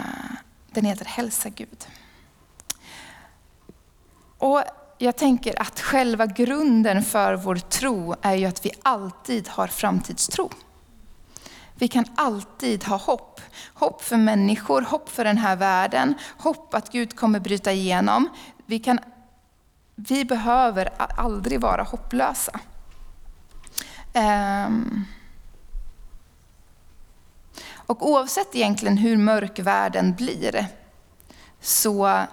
den 0.71 0.85
heter 0.85 1.05
Hälsa 1.05 1.49
Gud. 1.49 1.87
Och 4.39 4.63
jag 4.99 5.17
tänker 5.17 5.63
att 5.63 5.81
själva 5.81 6.27
grunden 6.27 7.03
för 7.03 7.35
vår 7.35 7.57
tro 7.57 8.15
är 8.23 8.35
ju 8.35 8.47
att 8.47 8.67
vi 8.67 8.71
alltid 8.83 9.49
har 9.49 9.67
framtidstro. 9.67 10.51
Vi 11.75 11.89
kan 11.89 12.05
alltid 12.15 12.85
ha 12.85 12.97
hopp. 12.97 13.41
Hopp 13.75 14.03
för 14.03 14.17
människor, 14.17 14.83
hopp 14.83 15.09
för 15.09 15.25
den 15.25 15.39
här 15.39 15.57
världen, 15.57 16.15
hopp 16.39 16.75
att 16.75 16.93
Gud 16.93 17.17
kommer 17.17 17.41
bryta 17.41 17.73
igenom. 17.73 18.29
Vi, 18.67 18.79
kan, 18.79 18.99
vi 19.95 20.25
behöver 20.25 20.89
aldrig 20.99 21.61
vara 21.61 21.83
hopplösa. 21.83 22.61
Ehm. 24.13 25.05
Och 27.87 28.09
oavsett 28.11 28.55
egentligen 28.55 28.97
hur 28.97 29.17
mörk 29.17 29.59
världen 29.59 30.15
blir, 30.15 30.67
så 31.61 32.27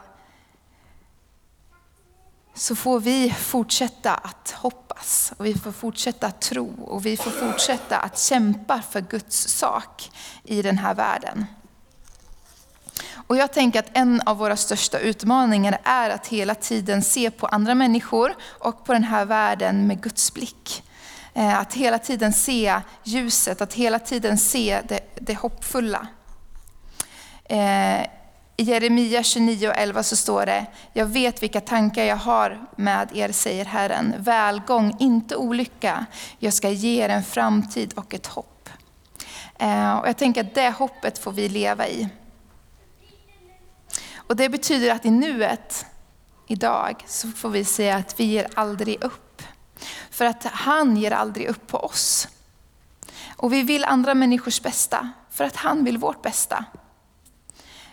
så 2.54 2.76
får 2.76 3.00
vi 3.00 3.32
fortsätta 3.32 4.14
att 4.14 4.52
hoppas 4.52 5.34
och 5.38 5.46
vi 5.46 5.54
får 5.54 5.72
fortsätta 5.72 6.28
att 6.28 6.42
tro 6.42 6.84
och 6.84 7.06
vi 7.06 7.18
får 7.18 7.32
fortsätta 7.32 7.98
att 7.98 8.20
kämpa 8.20 8.82
för 8.82 9.02
Guds 9.02 9.48
sak 9.48 10.12
i 10.44 10.62
den 10.62 10.78
här 10.78 10.94
världen. 10.94 11.46
Och 13.32 13.38
jag 13.38 13.54
tänker 13.54 13.80
att 13.80 13.98
en 13.98 14.22
av 14.26 14.38
våra 14.38 14.56
största 14.56 15.00
utmaningar 15.00 15.78
är 15.84 16.10
att 16.10 16.28
hela 16.28 16.56
tiden 16.56 17.02
se 17.02 17.32
på 17.32 17.48
andra 17.48 17.76
människor 17.76 18.36
och 18.60 18.86
på 18.86 18.94
den 18.94 19.04
här 19.04 19.26
världen 19.26 19.88
med 19.88 20.02
Guds 20.02 20.34
blick. 20.34 20.84
Eh, 21.34 21.60
att 21.60 21.74
hela 21.74 22.00
tiden 22.00 22.34
se 22.34 22.82
ljuset, 23.04 23.62
att 23.62 23.74
hela 23.74 24.00
tiden 24.00 24.38
se 24.38 24.82
det, 24.88 25.00
det 25.16 25.34
hoppfulla. 25.34 26.08
Eh, 27.46 28.02
I 28.02 28.08
Jeremia 28.58 29.24
29 29.24 29.68
och 29.68 29.78
11 29.78 30.04
så 30.04 30.16
står 30.16 30.46
det, 30.46 30.66
jag 30.94 31.06
vet 31.06 31.44
vilka 31.44 31.62
tankar 31.62 32.04
jag 32.04 32.16
har 32.16 32.66
med 32.76 33.10
er, 33.18 33.32
säger 33.32 33.66
Herren. 33.66 34.16
Välgång, 34.18 34.96
inte 35.00 35.36
olycka. 35.36 36.06
Jag 36.40 36.54
ska 36.54 36.70
ge 36.70 37.04
er 37.04 37.10
en 37.10 37.24
framtid 37.24 37.94
och 37.96 38.14
ett 38.14 38.28
hopp. 38.28 38.70
Eh, 39.60 39.94
och 39.94 40.08
jag 40.08 40.18
tänker 40.18 40.42
att 40.42 40.56
det 40.56 40.70
hoppet 40.70 41.18
får 41.18 41.32
vi 41.32 41.50
leva 41.50 41.88
i. 41.88 42.10
Och 44.32 44.38
det 44.38 44.50
betyder 44.50 44.92
att 44.92 45.06
i 45.06 45.12
nuet, 45.12 45.86
idag, 46.48 47.04
så 47.08 47.28
får 47.28 47.50
vi 47.50 47.66
säga 47.66 47.96
att 47.96 48.20
vi 48.20 48.24
ger 48.24 48.48
aldrig 48.54 49.04
upp. 49.04 49.42
För 50.12 50.26
att 50.26 50.44
han 50.44 50.98
ger 50.98 51.12
aldrig 51.12 51.48
upp 51.48 51.68
på 51.68 51.78
oss. 51.78 52.28
Och 53.36 53.54
vi 53.54 53.64
vill 53.64 53.84
andra 53.84 54.14
människors 54.14 54.62
bästa, 54.62 55.10
för 55.30 55.44
att 55.44 55.56
han 55.56 55.84
vill 55.84 55.98
vårt 55.98 56.22
bästa. 56.22 56.66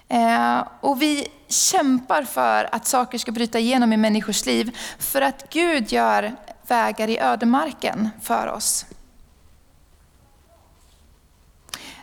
Eh, 0.08 0.62
och 0.80 1.02
vi 1.02 1.28
kämpar 1.48 2.22
för 2.22 2.74
att 2.74 2.86
saker 2.86 3.18
ska 3.18 3.32
bryta 3.32 3.58
igenom 3.58 3.92
i 3.92 3.96
människors 3.96 4.46
liv, 4.46 4.78
för 4.98 5.20
att 5.20 5.50
Gud 5.50 5.92
gör 5.92 6.36
vägar 6.66 7.08
i 7.08 7.18
ödemarken 7.18 8.10
för 8.22 8.46
oss. 8.46 8.86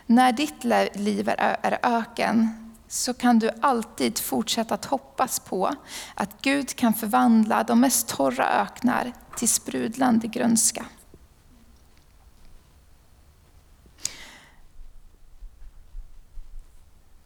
När 0.06 0.32
ditt 0.32 0.64
liv 0.94 1.28
är 1.28 1.78
öken 1.82 2.65
så 2.88 3.14
kan 3.14 3.38
du 3.38 3.50
alltid 3.60 4.18
fortsätta 4.18 4.74
att 4.74 4.84
hoppas 4.84 5.40
på 5.40 5.74
att 6.14 6.42
Gud 6.42 6.76
kan 6.76 6.94
förvandla 6.94 7.62
de 7.62 7.80
mest 7.80 8.08
torra 8.08 8.48
öknar 8.48 9.12
till 9.36 9.48
sprudlande 9.48 10.26
grönska. 10.26 10.86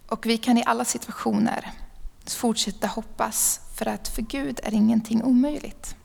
Och 0.07 0.27
vi 0.27 0.39
kan 0.39 0.59
i 0.59 0.65
alla 0.67 0.85
situationer 0.85 1.71
fortsätta 2.27 2.87
hoppas 2.87 3.61
för 3.75 3.87
att 3.87 4.09
för 4.09 4.23
Gud 4.23 4.61
är 4.63 4.75
ingenting 4.75 5.25
omöjligt. 5.25 5.97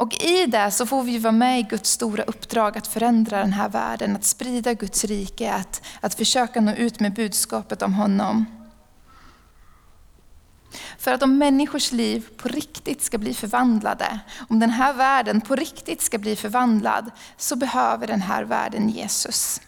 Och 0.00 0.22
i 0.22 0.46
det 0.46 0.70
så 0.70 0.86
får 0.86 1.02
vi 1.02 1.18
vara 1.18 1.32
med 1.32 1.60
i 1.60 1.62
Guds 1.62 1.90
stora 1.90 2.22
uppdrag 2.22 2.78
att 2.78 2.86
förändra 2.86 3.38
den 3.38 3.52
här 3.52 3.68
världen, 3.68 4.16
att 4.16 4.24
sprida 4.24 4.74
Guds 4.74 5.04
rike, 5.04 5.52
att, 5.52 5.82
att 6.00 6.14
försöka 6.14 6.60
nå 6.60 6.72
ut 6.72 7.00
med 7.00 7.14
budskapet 7.14 7.82
om 7.82 7.94
honom. 7.94 8.46
För 10.98 11.12
att 11.12 11.22
om 11.22 11.38
människors 11.38 11.92
liv 11.92 12.28
på 12.36 12.48
riktigt 12.48 13.02
ska 13.02 13.18
bli 13.18 13.34
förvandlade, 13.34 14.20
om 14.48 14.60
den 14.60 14.70
här 14.70 14.92
världen 14.92 15.40
på 15.40 15.56
riktigt 15.56 16.02
ska 16.02 16.18
bli 16.18 16.36
förvandlad, 16.36 17.10
så 17.36 17.56
behöver 17.56 18.06
den 18.06 18.22
här 18.22 18.44
världen 18.44 18.88
Jesus. 18.88 19.60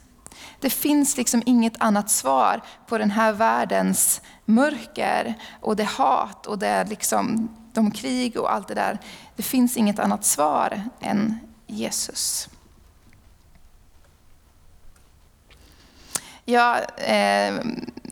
Det 0.61 0.71
finns 0.71 1.17
liksom 1.17 1.43
inget 1.47 1.83
annat 1.83 2.11
svar 2.11 2.61
på 2.87 2.99
den 2.99 3.11
här 3.11 3.33
världens 3.33 4.21
mörker 4.45 5.35
och 5.61 5.77
det 5.77 5.85
hat 5.85 6.47
och 6.47 6.59
det 6.59 6.85
liksom, 6.85 7.57
de 7.73 7.91
krig 7.91 8.37
och 8.37 8.53
allt 8.53 8.69
det 8.69 8.75
där. 8.75 8.99
Det 9.37 9.43
finns 9.43 9.77
inget 9.77 9.99
annat 9.99 10.25
svar 10.25 10.83
än 11.01 11.39
Jesus. 11.67 12.49
Jag 16.45 16.77
eh, 16.97 17.55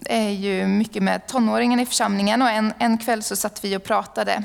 är 0.05 0.31
ju 0.31 0.67
mycket 0.67 1.03
med 1.03 1.27
tonåringarna 1.27 1.83
i 1.83 1.87
församlingen 1.87 2.43
och 2.43 2.51
en, 2.51 2.73
en 2.79 2.99
kväll 2.99 3.23
så 3.23 3.37
satt 3.37 3.65
vi 3.65 3.77
och 3.77 3.85
pratade 3.85 4.43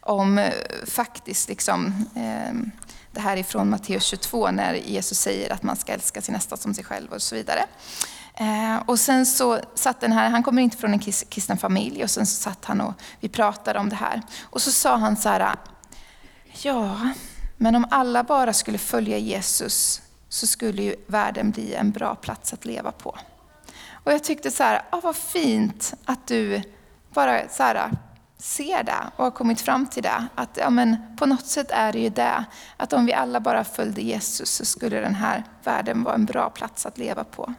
om 0.00 0.38
eh, 0.38 0.52
faktiskt 0.86 1.48
liksom, 1.48 2.06
eh, 2.14 2.70
det 3.12 3.20
här 3.20 3.36
är 3.36 3.42
från 3.42 3.70
Matteus 3.70 4.04
22 4.04 4.50
när 4.50 4.74
Jesus 4.74 5.18
säger 5.18 5.52
att 5.52 5.62
man 5.62 5.76
ska 5.76 5.92
älska 5.92 6.22
sin 6.22 6.32
nästa 6.32 6.56
som 6.56 6.74
sig 6.74 6.84
själv 6.84 7.12
och 7.12 7.22
så 7.22 7.34
vidare. 7.34 7.60
Eh, 8.40 8.76
och 8.86 9.00
sen 9.00 9.26
så 9.26 9.60
satt 9.74 10.00
den 10.00 10.12
här, 10.12 10.30
han 10.30 10.42
kommer 10.42 10.62
inte 10.62 10.76
från 10.76 10.92
en 10.92 10.98
kristen 10.98 11.58
familj, 11.58 12.04
och 12.04 12.10
sen 12.10 12.26
så 12.26 12.42
satt 12.42 12.64
han 12.64 12.80
och 12.80 12.94
vi 13.20 13.28
pratade 13.28 13.78
om 13.78 13.88
det 13.88 13.96
här. 13.96 14.22
Och 14.42 14.62
så 14.62 14.70
sa 14.70 14.96
han 14.96 15.16
så 15.16 15.28
här, 15.28 15.56
ja, 16.62 17.10
men 17.56 17.76
om 17.76 17.86
alla 17.90 18.22
bara 18.22 18.52
skulle 18.52 18.78
följa 18.78 19.18
Jesus 19.18 20.02
så 20.28 20.46
skulle 20.46 20.82
ju 20.82 20.96
världen 21.06 21.50
bli 21.50 21.74
en 21.74 21.90
bra 21.90 22.14
plats 22.14 22.52
att 22.52 22.64
leva 22.64 22.92
på. 22.92 23.18
Och 23.92 24.12
jag 24.12 24.24
tyckte 24.24 24.50
så 24.50 24.62
här, 24.62 24.82
ah, 24.90 25.00
vad 25.02 25.16
fint 25.16 25.94
att 26.04 26.26
du 26.26 26.62
bara 27.14 27.48
så 27.48 27.62
här, 27.62 27.90
ser 28.38 28.82
det 28.82 29.10
och 29.16 29.24
har 29.24 29.30
kommit 29.30 29.60
fram 29.60 29.86
till 29.86 30.02
det. 30.02 30.26
Att 30.34 30.56
ja, 30.56 30.70
men 30.70 31.16
på 31.18 31.26
något 31.26 31.46
sätt 31.46 31.70
är 31.70 31.92
det 31.92 31.98
ju 31.98 32.08
det, 32.08 32.44
att 32.76 32.92
om 32.92 33.06
vi 33.06 33.12
alla 33.12 33.40
bara 33.40 33.64
följde 33.64 34.02
Jesus 34.02 34.50
så 34.50 34.64
skulle 34.64 35.00
den 35.00 35.14
här 35.14 35.44
världen 35.64 36.02
vara 36.02 36.14
en 36.14 36.24
bra 36.24 36.50
plats 36.50 36.86
att 36.86 36.98
leva 36.98 37.24
på. 37.24 37.54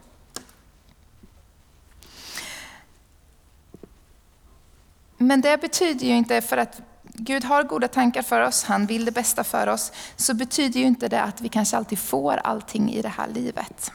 Men 5.30 5.40
det 5.40 5.60
betyder 5.60 6.06
ju 6.06 6.16
inte, 6.16 6.40
för 6.40 6.56
att 6.56 6.80
Gud 7.02 7.44
har 7.44 7.62
goda 7.62 7.88
tankar 7.88 8.22
för 8.22 8.40
oss, 8.40 8.64
han 8.64 8.86
vill 8.86 9.04
det 9.04 9.12
bästa 9.12 9.44
för 9.44 9.66
oss, 9.66 9.92
så 10.16 10.34
betyder 10.34 10.80
ju 10.80 10.86
inte 10.86 11.08
det 11.08 11.22
att 11.22 11.40
vi 11.40 11.48
kanske 11.48 11.76
alltid 11.76 11.98
får 11.98 12.36
allting 12.36 12.92
i 12.92 13.02
det 13.02 13.08
här 13.08 13.28
livet. 13.28 13.92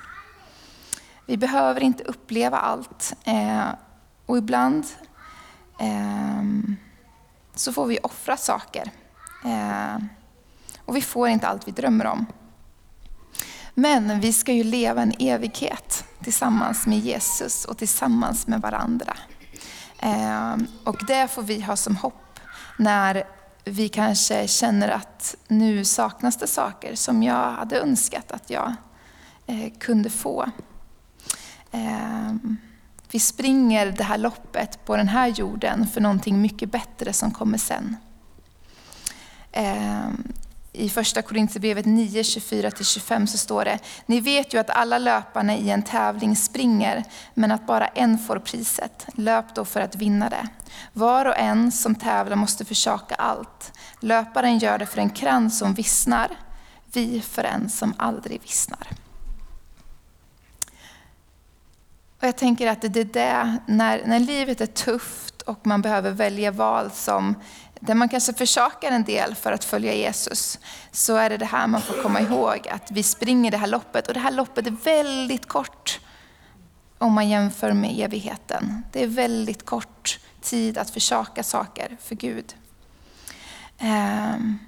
Vi 1.25 1.37
behöver 1.37 1.83
inte 1.83 2.03
uppleva 2.03 2.57
allt. 2.57 3.15
Eh, 3.23 3.67
och 4.25 4.37
ibland 4.37 4.85
ehm, 5.79 6.75
så 7.55 7.73
får 7.73 7.85
vi 7.85 7.99
offra 8.03 8.37
saker. 8.37 8.91
Eh, 9.45 9.95
och 10.85 10.95
vi 10.95 11.01
får 11.01 11.27
inte 11.27 11.47
allt 11.47 11.67
vi 11.67 11.71
drömmer 11.71 12.05
om. 12.05 12.25
Men 13.73 14.19
vi 14.19 14.33
ska 14.33 14.53
ju 14.53 14.63
leva 14.63 15.01
en 15.01 15.13
evighet 15.19 16.05
tillsammans 16.23 16.87
med 16.87 16.99
Jesus 16.99 17.65
och 17.65 17.77
tillsammans 17.77 18.47
med 18.47 18.61
varandra. 18.61 19.17
Ehm, 20.05 20.67
och 20.83 21.05
det 21.07 21.27
får 21.27 21.43
vi 21.43 21.61
ha 21.61 21.75
som 21.75 21.95
hopp 21.95 22.39
när 22.77 23.23
vi 23.63 23.89
kanske 23.89 24.47
känner 24.47 24.89
att 24.89 25.35
nu 25.47 25.85
saknas 25.85 26.37
det 26.37 26.47
saker 26.47 26.95
som 26.95 27.23
jag 27.23 27.51
hade 27.51 27.79
önskat 27.79 28.31
att 28.31 28.49
jag 28.49 28.75
eh, 29.47 29.73
kunde 29.79 30.09
få. 30.09 30.45
Ehm, 31.71 32.57
vi 33.11 33.19
springer 33.19 33.91
det 33.91 34.03
här 34.03 34.17
loppet 34.17 34.85
på 34.85 34.97
den 34.97 35.07
här 35.07 35.27
jorden 35.27 35.87
för 35.87 36.01
någonting 36.01 36.41
mycket 36.41 36.71
bättre 36.71 37.13
som 37.13 37.31
kommer 37.31 37.57
sen. 37.57 37.97
Ehm, 39.51 40.33
i 40.77 40.89
första 40.89 41.21
Korintierbrevet 41.21 41.85
9, 41.85 42.21
24-25 42.21 43.25
så 43.25 43.37
står 43.37 43.65
det, 43.65 43.79
ni 44.05 44.19
vet 44.19 44.53
ju 44.53 44.57
att 44.57 44.69
alla 44.69 44.97
löparna 44.97 45.55
i 45.55 45.69
en 45.69 45.83
tävling 45.83 46.35
springer, 46.35 47.03
men 47.33 47.51
att 47.51 47.67
bara 47.67 47.87
en 47.87 48.17
får 48.17 48.39
priset. 48.39 49.07
Löp 49.13 49.55
då 49.55 49.65
för 49.65 49.81
att 49.81 49.95
vinna 49.95 50.29
det. 50.29 50.47
Var 50.93 51.25
och 51.25 51.37
en 51.37 51.71
som 51.71 51.95
tävlar 51.95 52.35
måste 52.35 52.65
försaka 52.65 53.15
allt. 53.15 53.73
Löparen 53.99 54.57
gör 54.57 54.77
det 54.77 54.85
för 54.85 54.97
en 54.97 55.09
krans 55.09 55.59
som 55.59 55.73
vissnar, 55.73 56.27
vi 56.93 57.21
för 57.21 57.43
en 57.43 57.69
som 57.69 57.93
aldrig 57.97 58.41
vissnar. 58.41 58.87
Och 62.19 62.27
jag 62.27 62.37
tänker 62.37 62.67
att 62.67 62.81
det 62.81 62.99
är 62.99 63.05
det, 63.05 63.57
när, 63.67 64.05
när 64.05 64.19
livet 64.19 64.61
är 64.61 64.65
tufft 64.65 65.41
och 65.41 65.67
man 65.67 65.81
behöver 65.81 66.11
välja 66.11 66.51
val 66.51 66.91
som 66.91 67.35
där 67.79 67.93
man 67.93 68.09
kanske 68.09 68.33
försakar 68.33 68.91
en 68.91 69.03
del 69.03 69.35
för 69.35 69.51
att 69.51 69.63
följa 69.63 69.93
Jesus, 69.93 70.59
så 70.91 71.15
är 71.15 71.29
det 71.29 71.37
det 71.37 71.45
här 71.45 71.67
man 71.67 71.81
får 71.81 72.01
komma 72.03 72.21
ihåg, 72.21 72.67
att 72.67 72.91
vi 72.91 73.03
springer 73.03 73.51
det 73.51 73.57
här 73.57 73.67
loppet. 73.67 74.07
Och 74.07 74.13
det 74.13 74.19
här 74.19 74.31
loppet 74.31 74.67
är 74.67 74.71
väldigt 74.71 75.45
kort 75.45 75.99
om 76.97 77.13
man 77.13 77.29
jämför 77.29 77.73
med 77.73 77.99
evigheten. 77.99 78.83
Det 78.91 79.03
är 79.03 79.07
väldigt 79.07 79.65
kort 79.65 80.19
tid 80.41 80.77
att 80.77 80.89
försaka 80.89 81.43
saker 81.43 81.97
för 82.01 82.15
Gud. 82.15 82.55
Ehm. 83.77 84.59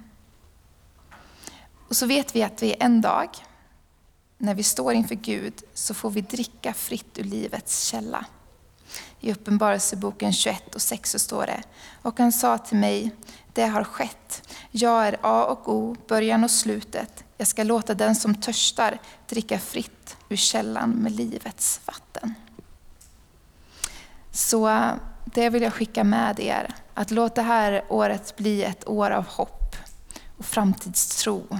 Och 1.88 1.96
så 1.96 2.06
vet 2.06 2.36
vi 2.36 2.42
att 2.42 2.62
vi 2.62 2.76
en 2.80 3.00
dag, 3.00 3.28
när 4.38 4.54
vi 4.54 4.62
står 4.62 4.92
inför 4.92 5.14
Gud, 5.14 5.62
så 5.74 5.94
får 5.94 6.10
vi 6.10 6.20
dricka 6.20 6.74
fritt 6.74 7.18
ur 7.18 7.24
livets 7.24 7.84
källa. 7.86 8.26
I 9.20 9.32
Uppenbarelseboken 9.32 10.32
21 10.32 10.74
och 10.74 10.82
6 10.82 11.10
så 11.10 11.18
står 11.18 11.46
det, 11.46 11.62
och 12.02 12.18
han 12.18 12.32
sa 12.32 12.58
till 12.58 12.76
mig, 12.76 13.10
det 13.52 13.66
har 13.66 13.84
skett. 13.84 14.48
Jag 14.70 15.06
är 15.06 15.16
A 15.22 15.44
och 15.44 15.68
O, 15.68 15.96
början 16.08 16.44
och 16.44 16.50
slutet. 16.50 17.24
Jag 17.36 17.48
ska 17.48 17.62
låta 17.62 17.94
den 17.94 18.14
som 18.14 18.34
törstar 18.34 18.98
dricka 19.28 19.58
fritt 19.58 20.16
ur 20.28 20.36
källan 20.36 20.90
med 20.90 21.12
livets 21.12 21.80
vatten. 21.84 22.34
Så 24.30 24.90
det 25.24 25.50
vill 25.50 25.62
jag 25.62 25.74
skicka 25.74 26.04
med 26.04 26.40
er, 26.40 26.74
att 26.94 27.10
låt 27.10 27.34
det 27.34 27.42
här 27.42 27.84
året 27.88 28.36
bli 28.36 28.64
ett 28.64 28.88
år 28.88 29.10
av 29.10 29.26
hopp 29.26 29.76
och 30.38 30.44
framtidstro. 30.44 31.58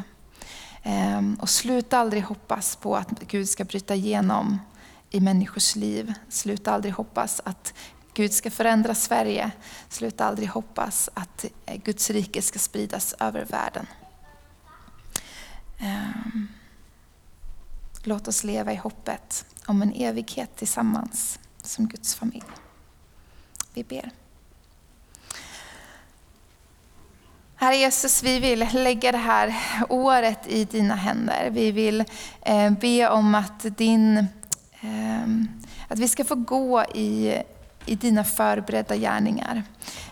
Ehm, 0.82 1.38
och 1.40 1.50
sluta 1.50 1.98
aldrig 1.98 2.22
hoppas 2.22 2.76
på 2.76 2.96
att 2.96 3.10
Gud 3.10 3.48
ska 3.48 3.64
bryta 3.64 3.94
igenom 3.94 4.58
i 5.10 5.20
människors 5.20 5.76
liv. 5.76 6.14
Sluta 6.28 6.72
aldrig 6.72 6.94
hoppas 6.94 7.40
att 7.44 7.74
Gud 8.14 8.32
ska 8.32 8.50
förändra 8.50 8.94
Sverige. 8.94 9.50
Sluta 9.88 10.24
aldrig 10.24 10.48
hoppas 10.48 11.10
att 11.14 11.44
eh, 11.66 11.76
Guds 11.76 12.10
rike 12.10 12.42
ska 12.42 12.58
spridas 12.58 13.14
över 13.20 13.44
världen. 13.44 13.86
Ehm, 15.78 16.48
låt 18.02 18.28
oss 18.28 18.44
leva 18.44 18.72
i 18.72 18.76
hoppet 18.76 19.44
om 19.66 19.82
en 19.82 19.92
evighet 19.92 20.56
tillsammans 20.56 21.38
som 21.62 21.88
Guds 21.88 22.14
familj. 22.14 22.46
Vi 23.74 23.84
ber. 23.84 24.10
Herre 27.56 27.76
Jesus, 27.76 28.22
vi 28.22 28.40
vill 28.40 28.68
lägga 28.72 29.12
det 29.12 29.18
här 29.18 29.54
året 29.88 30.46
i 30.46 30.64
dina 30.64 30.94
händer. 30.94 31.50
Vi 31.50 31.72
vill 31.72 32.04
eh, 32.42 32.70
be 32.70 33.08
om 33.08 33.34
att 33.34 33.76
din 33.76 34.26
Ehm, 34.80 35.48
att 35.88 35.98
vi 35.98 36.08
ska 36.08 36.24
få 36.24 36.34
gå 36.34 36.84
i, 36.94 37.42
i 37.86 37.94
dina 37.94 38.24
förberedda 38.24 38.96
gärningar. 38.96 39.62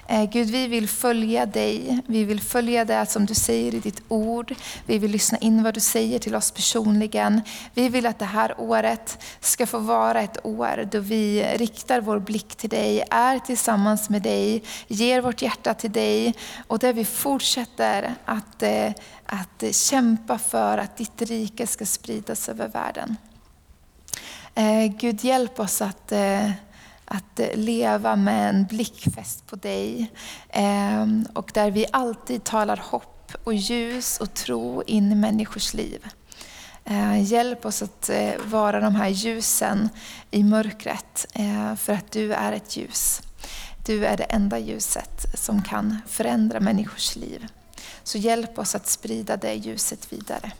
Eh, 0.08 0.30
Gud, 0.30 0.50
vi 0.50 0.66
vill 0.66 0.88
följa 0.88 1.46
dig. 1.46 2.00
Vi 2.06 2.24
vill 2.24 2.40
följa 2.40 2.84
det 2.84 3.06
som 3.06 3.26
du 3.26 3.34
säger 3.34 3.74
i 3.74 3.80
ditt 3.80 4.02
ord. 4.08 4.54
Vi 4.86 4.98
vill 4.98 5.10
lyssna 5.10 5.38
in 5.38 5.62
vad 5.62 5.74
du 5.74 5.80
säger 5.80 6.18
till 6.18 6.34
oss 6.34 6.50
personligen. 6.50 7.40
Vi 7.74 7.88
vill 7.88 8.06
att 8.06 8.18
det 8.18 8.24
här 8.24 8.60
året 8.60 9.24
ska 9.40 9.66
få 9.66 9.78
vara 9.78 10.20
ett 10.20 10.46
år 10.46 10.88
då 10.92 10.98
vi 10.98 11.44
riktar 11.56 12.00
vår 12.00 12.18
blick 12.18 12.56
till 12.56 12.70
dig, 12.70 13.04
är 13.10 13.38
tillsammans 13.38 14.10
med 14.10 14.22
dig, 14.22 14.62
ger 14.86 15.20
vårt 15.20 15.42
hjärta 15.42 15.74
till 15.74 15.92
dig 15.92 16.34
och 16.66 16.78
där 16.78 16.92
vi 16.92 17.04
fortsätter 17.04 18.14
att, 18.24 18.62
eh, 18.62 18.92
att 19.26 19.74
kämpa 19.74 20.38
för 20.38 20.78
att 20.78 20.96
ditt 20.96 21.22
rike 21.22 21.66
ska 21.66 21.86
spridas 21.86 22.48
över 22.48 22.68
världen. 22.68 23.16
Eh, 24.58 24.86
Gud 24.86 25.24
hjälp 25.24 25.60
oss 25.60 25.82
att, 25.82 26.12
eh, 26.12 26.50
att 27.04 27.40
leva 27.54 28.16
med 28.16 28.48
en 28.48 28.64
blick 28.64 29.14
fäst 29.14 29.46
på 29.46 29.56
dig. 29.56 30.12
Eh, 30.48 31.06
och 31.34 31.50
där 31.54 31.70
vi 31.70 31.86
alltid 31.92 32.44
talar 32.44 32.76
hopp 32.76 33.32
och 33.44 33.54
ljus 33.54 34.18
och 34.18 34.34
tro 34.34 34.82
in 34.86 35.12
i 35.12 35.14
människors 35.14 35.74
liv. 35.74 36.06
Eh, 36.84 37.22
hjälp 37.22 37.66
oss 37.66 37.82
att 37.82 38.08
eh, 38.08 38.32
vara 38.44 38.80
de 38.80 38.94
här 38.94 39.08
ljusen 39.08 39.88
i 40.30 40.42
mörkret, 40.42 41.26
eh, 41.32 41.74
för 41.74 41.92
att 41.92 42.10
du 42.10 42.32
är 42.32 42.52
ett 42.52 42.76
ljus. 42.76 43.22
Du 43.86 44.06
är 44.06 44.16
det 44.16 44.24
enda 44.24 44.58
ljuset 44.58 45.26
som 45.34 45.62
kan 45.62 45.98
förändra 46.06 46.60
människors 46.60 47.16
liv. 47.16 47.46
Så 48.02 48.18
hjälp 48.18 48.58
oss 48.58 48.74
att 48.74 48.88
sprida 48.88 49.36
det 49.36 49.54
ljuset 49.54 50.12
vidare. 50.12 50.52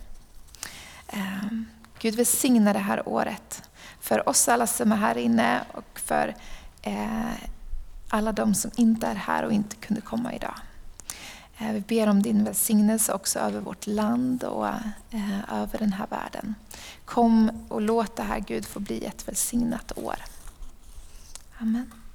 Ehm, 1.09 1.67
Gud 1.99 2.15
välsigna 2.15 2.73
det 2.73 2.79
här 2.79 3.09
året 3.09 3.63
för 4.07 4.29
oss 4.29 4.49
alla 4.49 4.67
som 4.67 4.93
är 4.93 4.97
här 4.97 5.19
inne 5.19 5.65
och 5.73 6.01
för 6.01 6.35
eh, 6.83 7.33
alla 8.09 8.33
de 8.33 8.55
som 8.55 8.71
inte 8.77 9.07
är 9.07 9.15
här 9.15 9.43
och 9.43 9.53
inte 9.53 9.77
kunde 9.77 10.01
komma 10.01 10.35
idag. 10.35 10.55
Eh, 11.59 11.73
vi 11.73 11.81
ber 11.81 12.09
om 12.09 12.23
din 12.23 12.45
välsignelse 12.45 13.13
också 13.13 13.39
över 13.39 13.61
vårt 13.61 13.87
land 13.87 14.45
och 14.45 14.69
eh, 15.11 15.55
över 15.55 15.79
den 15.79 15.93
här 15.93 16.07
världen. 16.07 16.55
Kom 17.05 17.51
och 17.69 17.81
låt 17.81 18.17
det 18.17 18.23
här 18.23 18.41
Gud 18.41 18.67
få 18.67 18.81
bli 18.81 19.05
ett 19.05 19.29
välsignat 19.29 19.93
år. 19.99 20.17
Amen. 21.59 21.91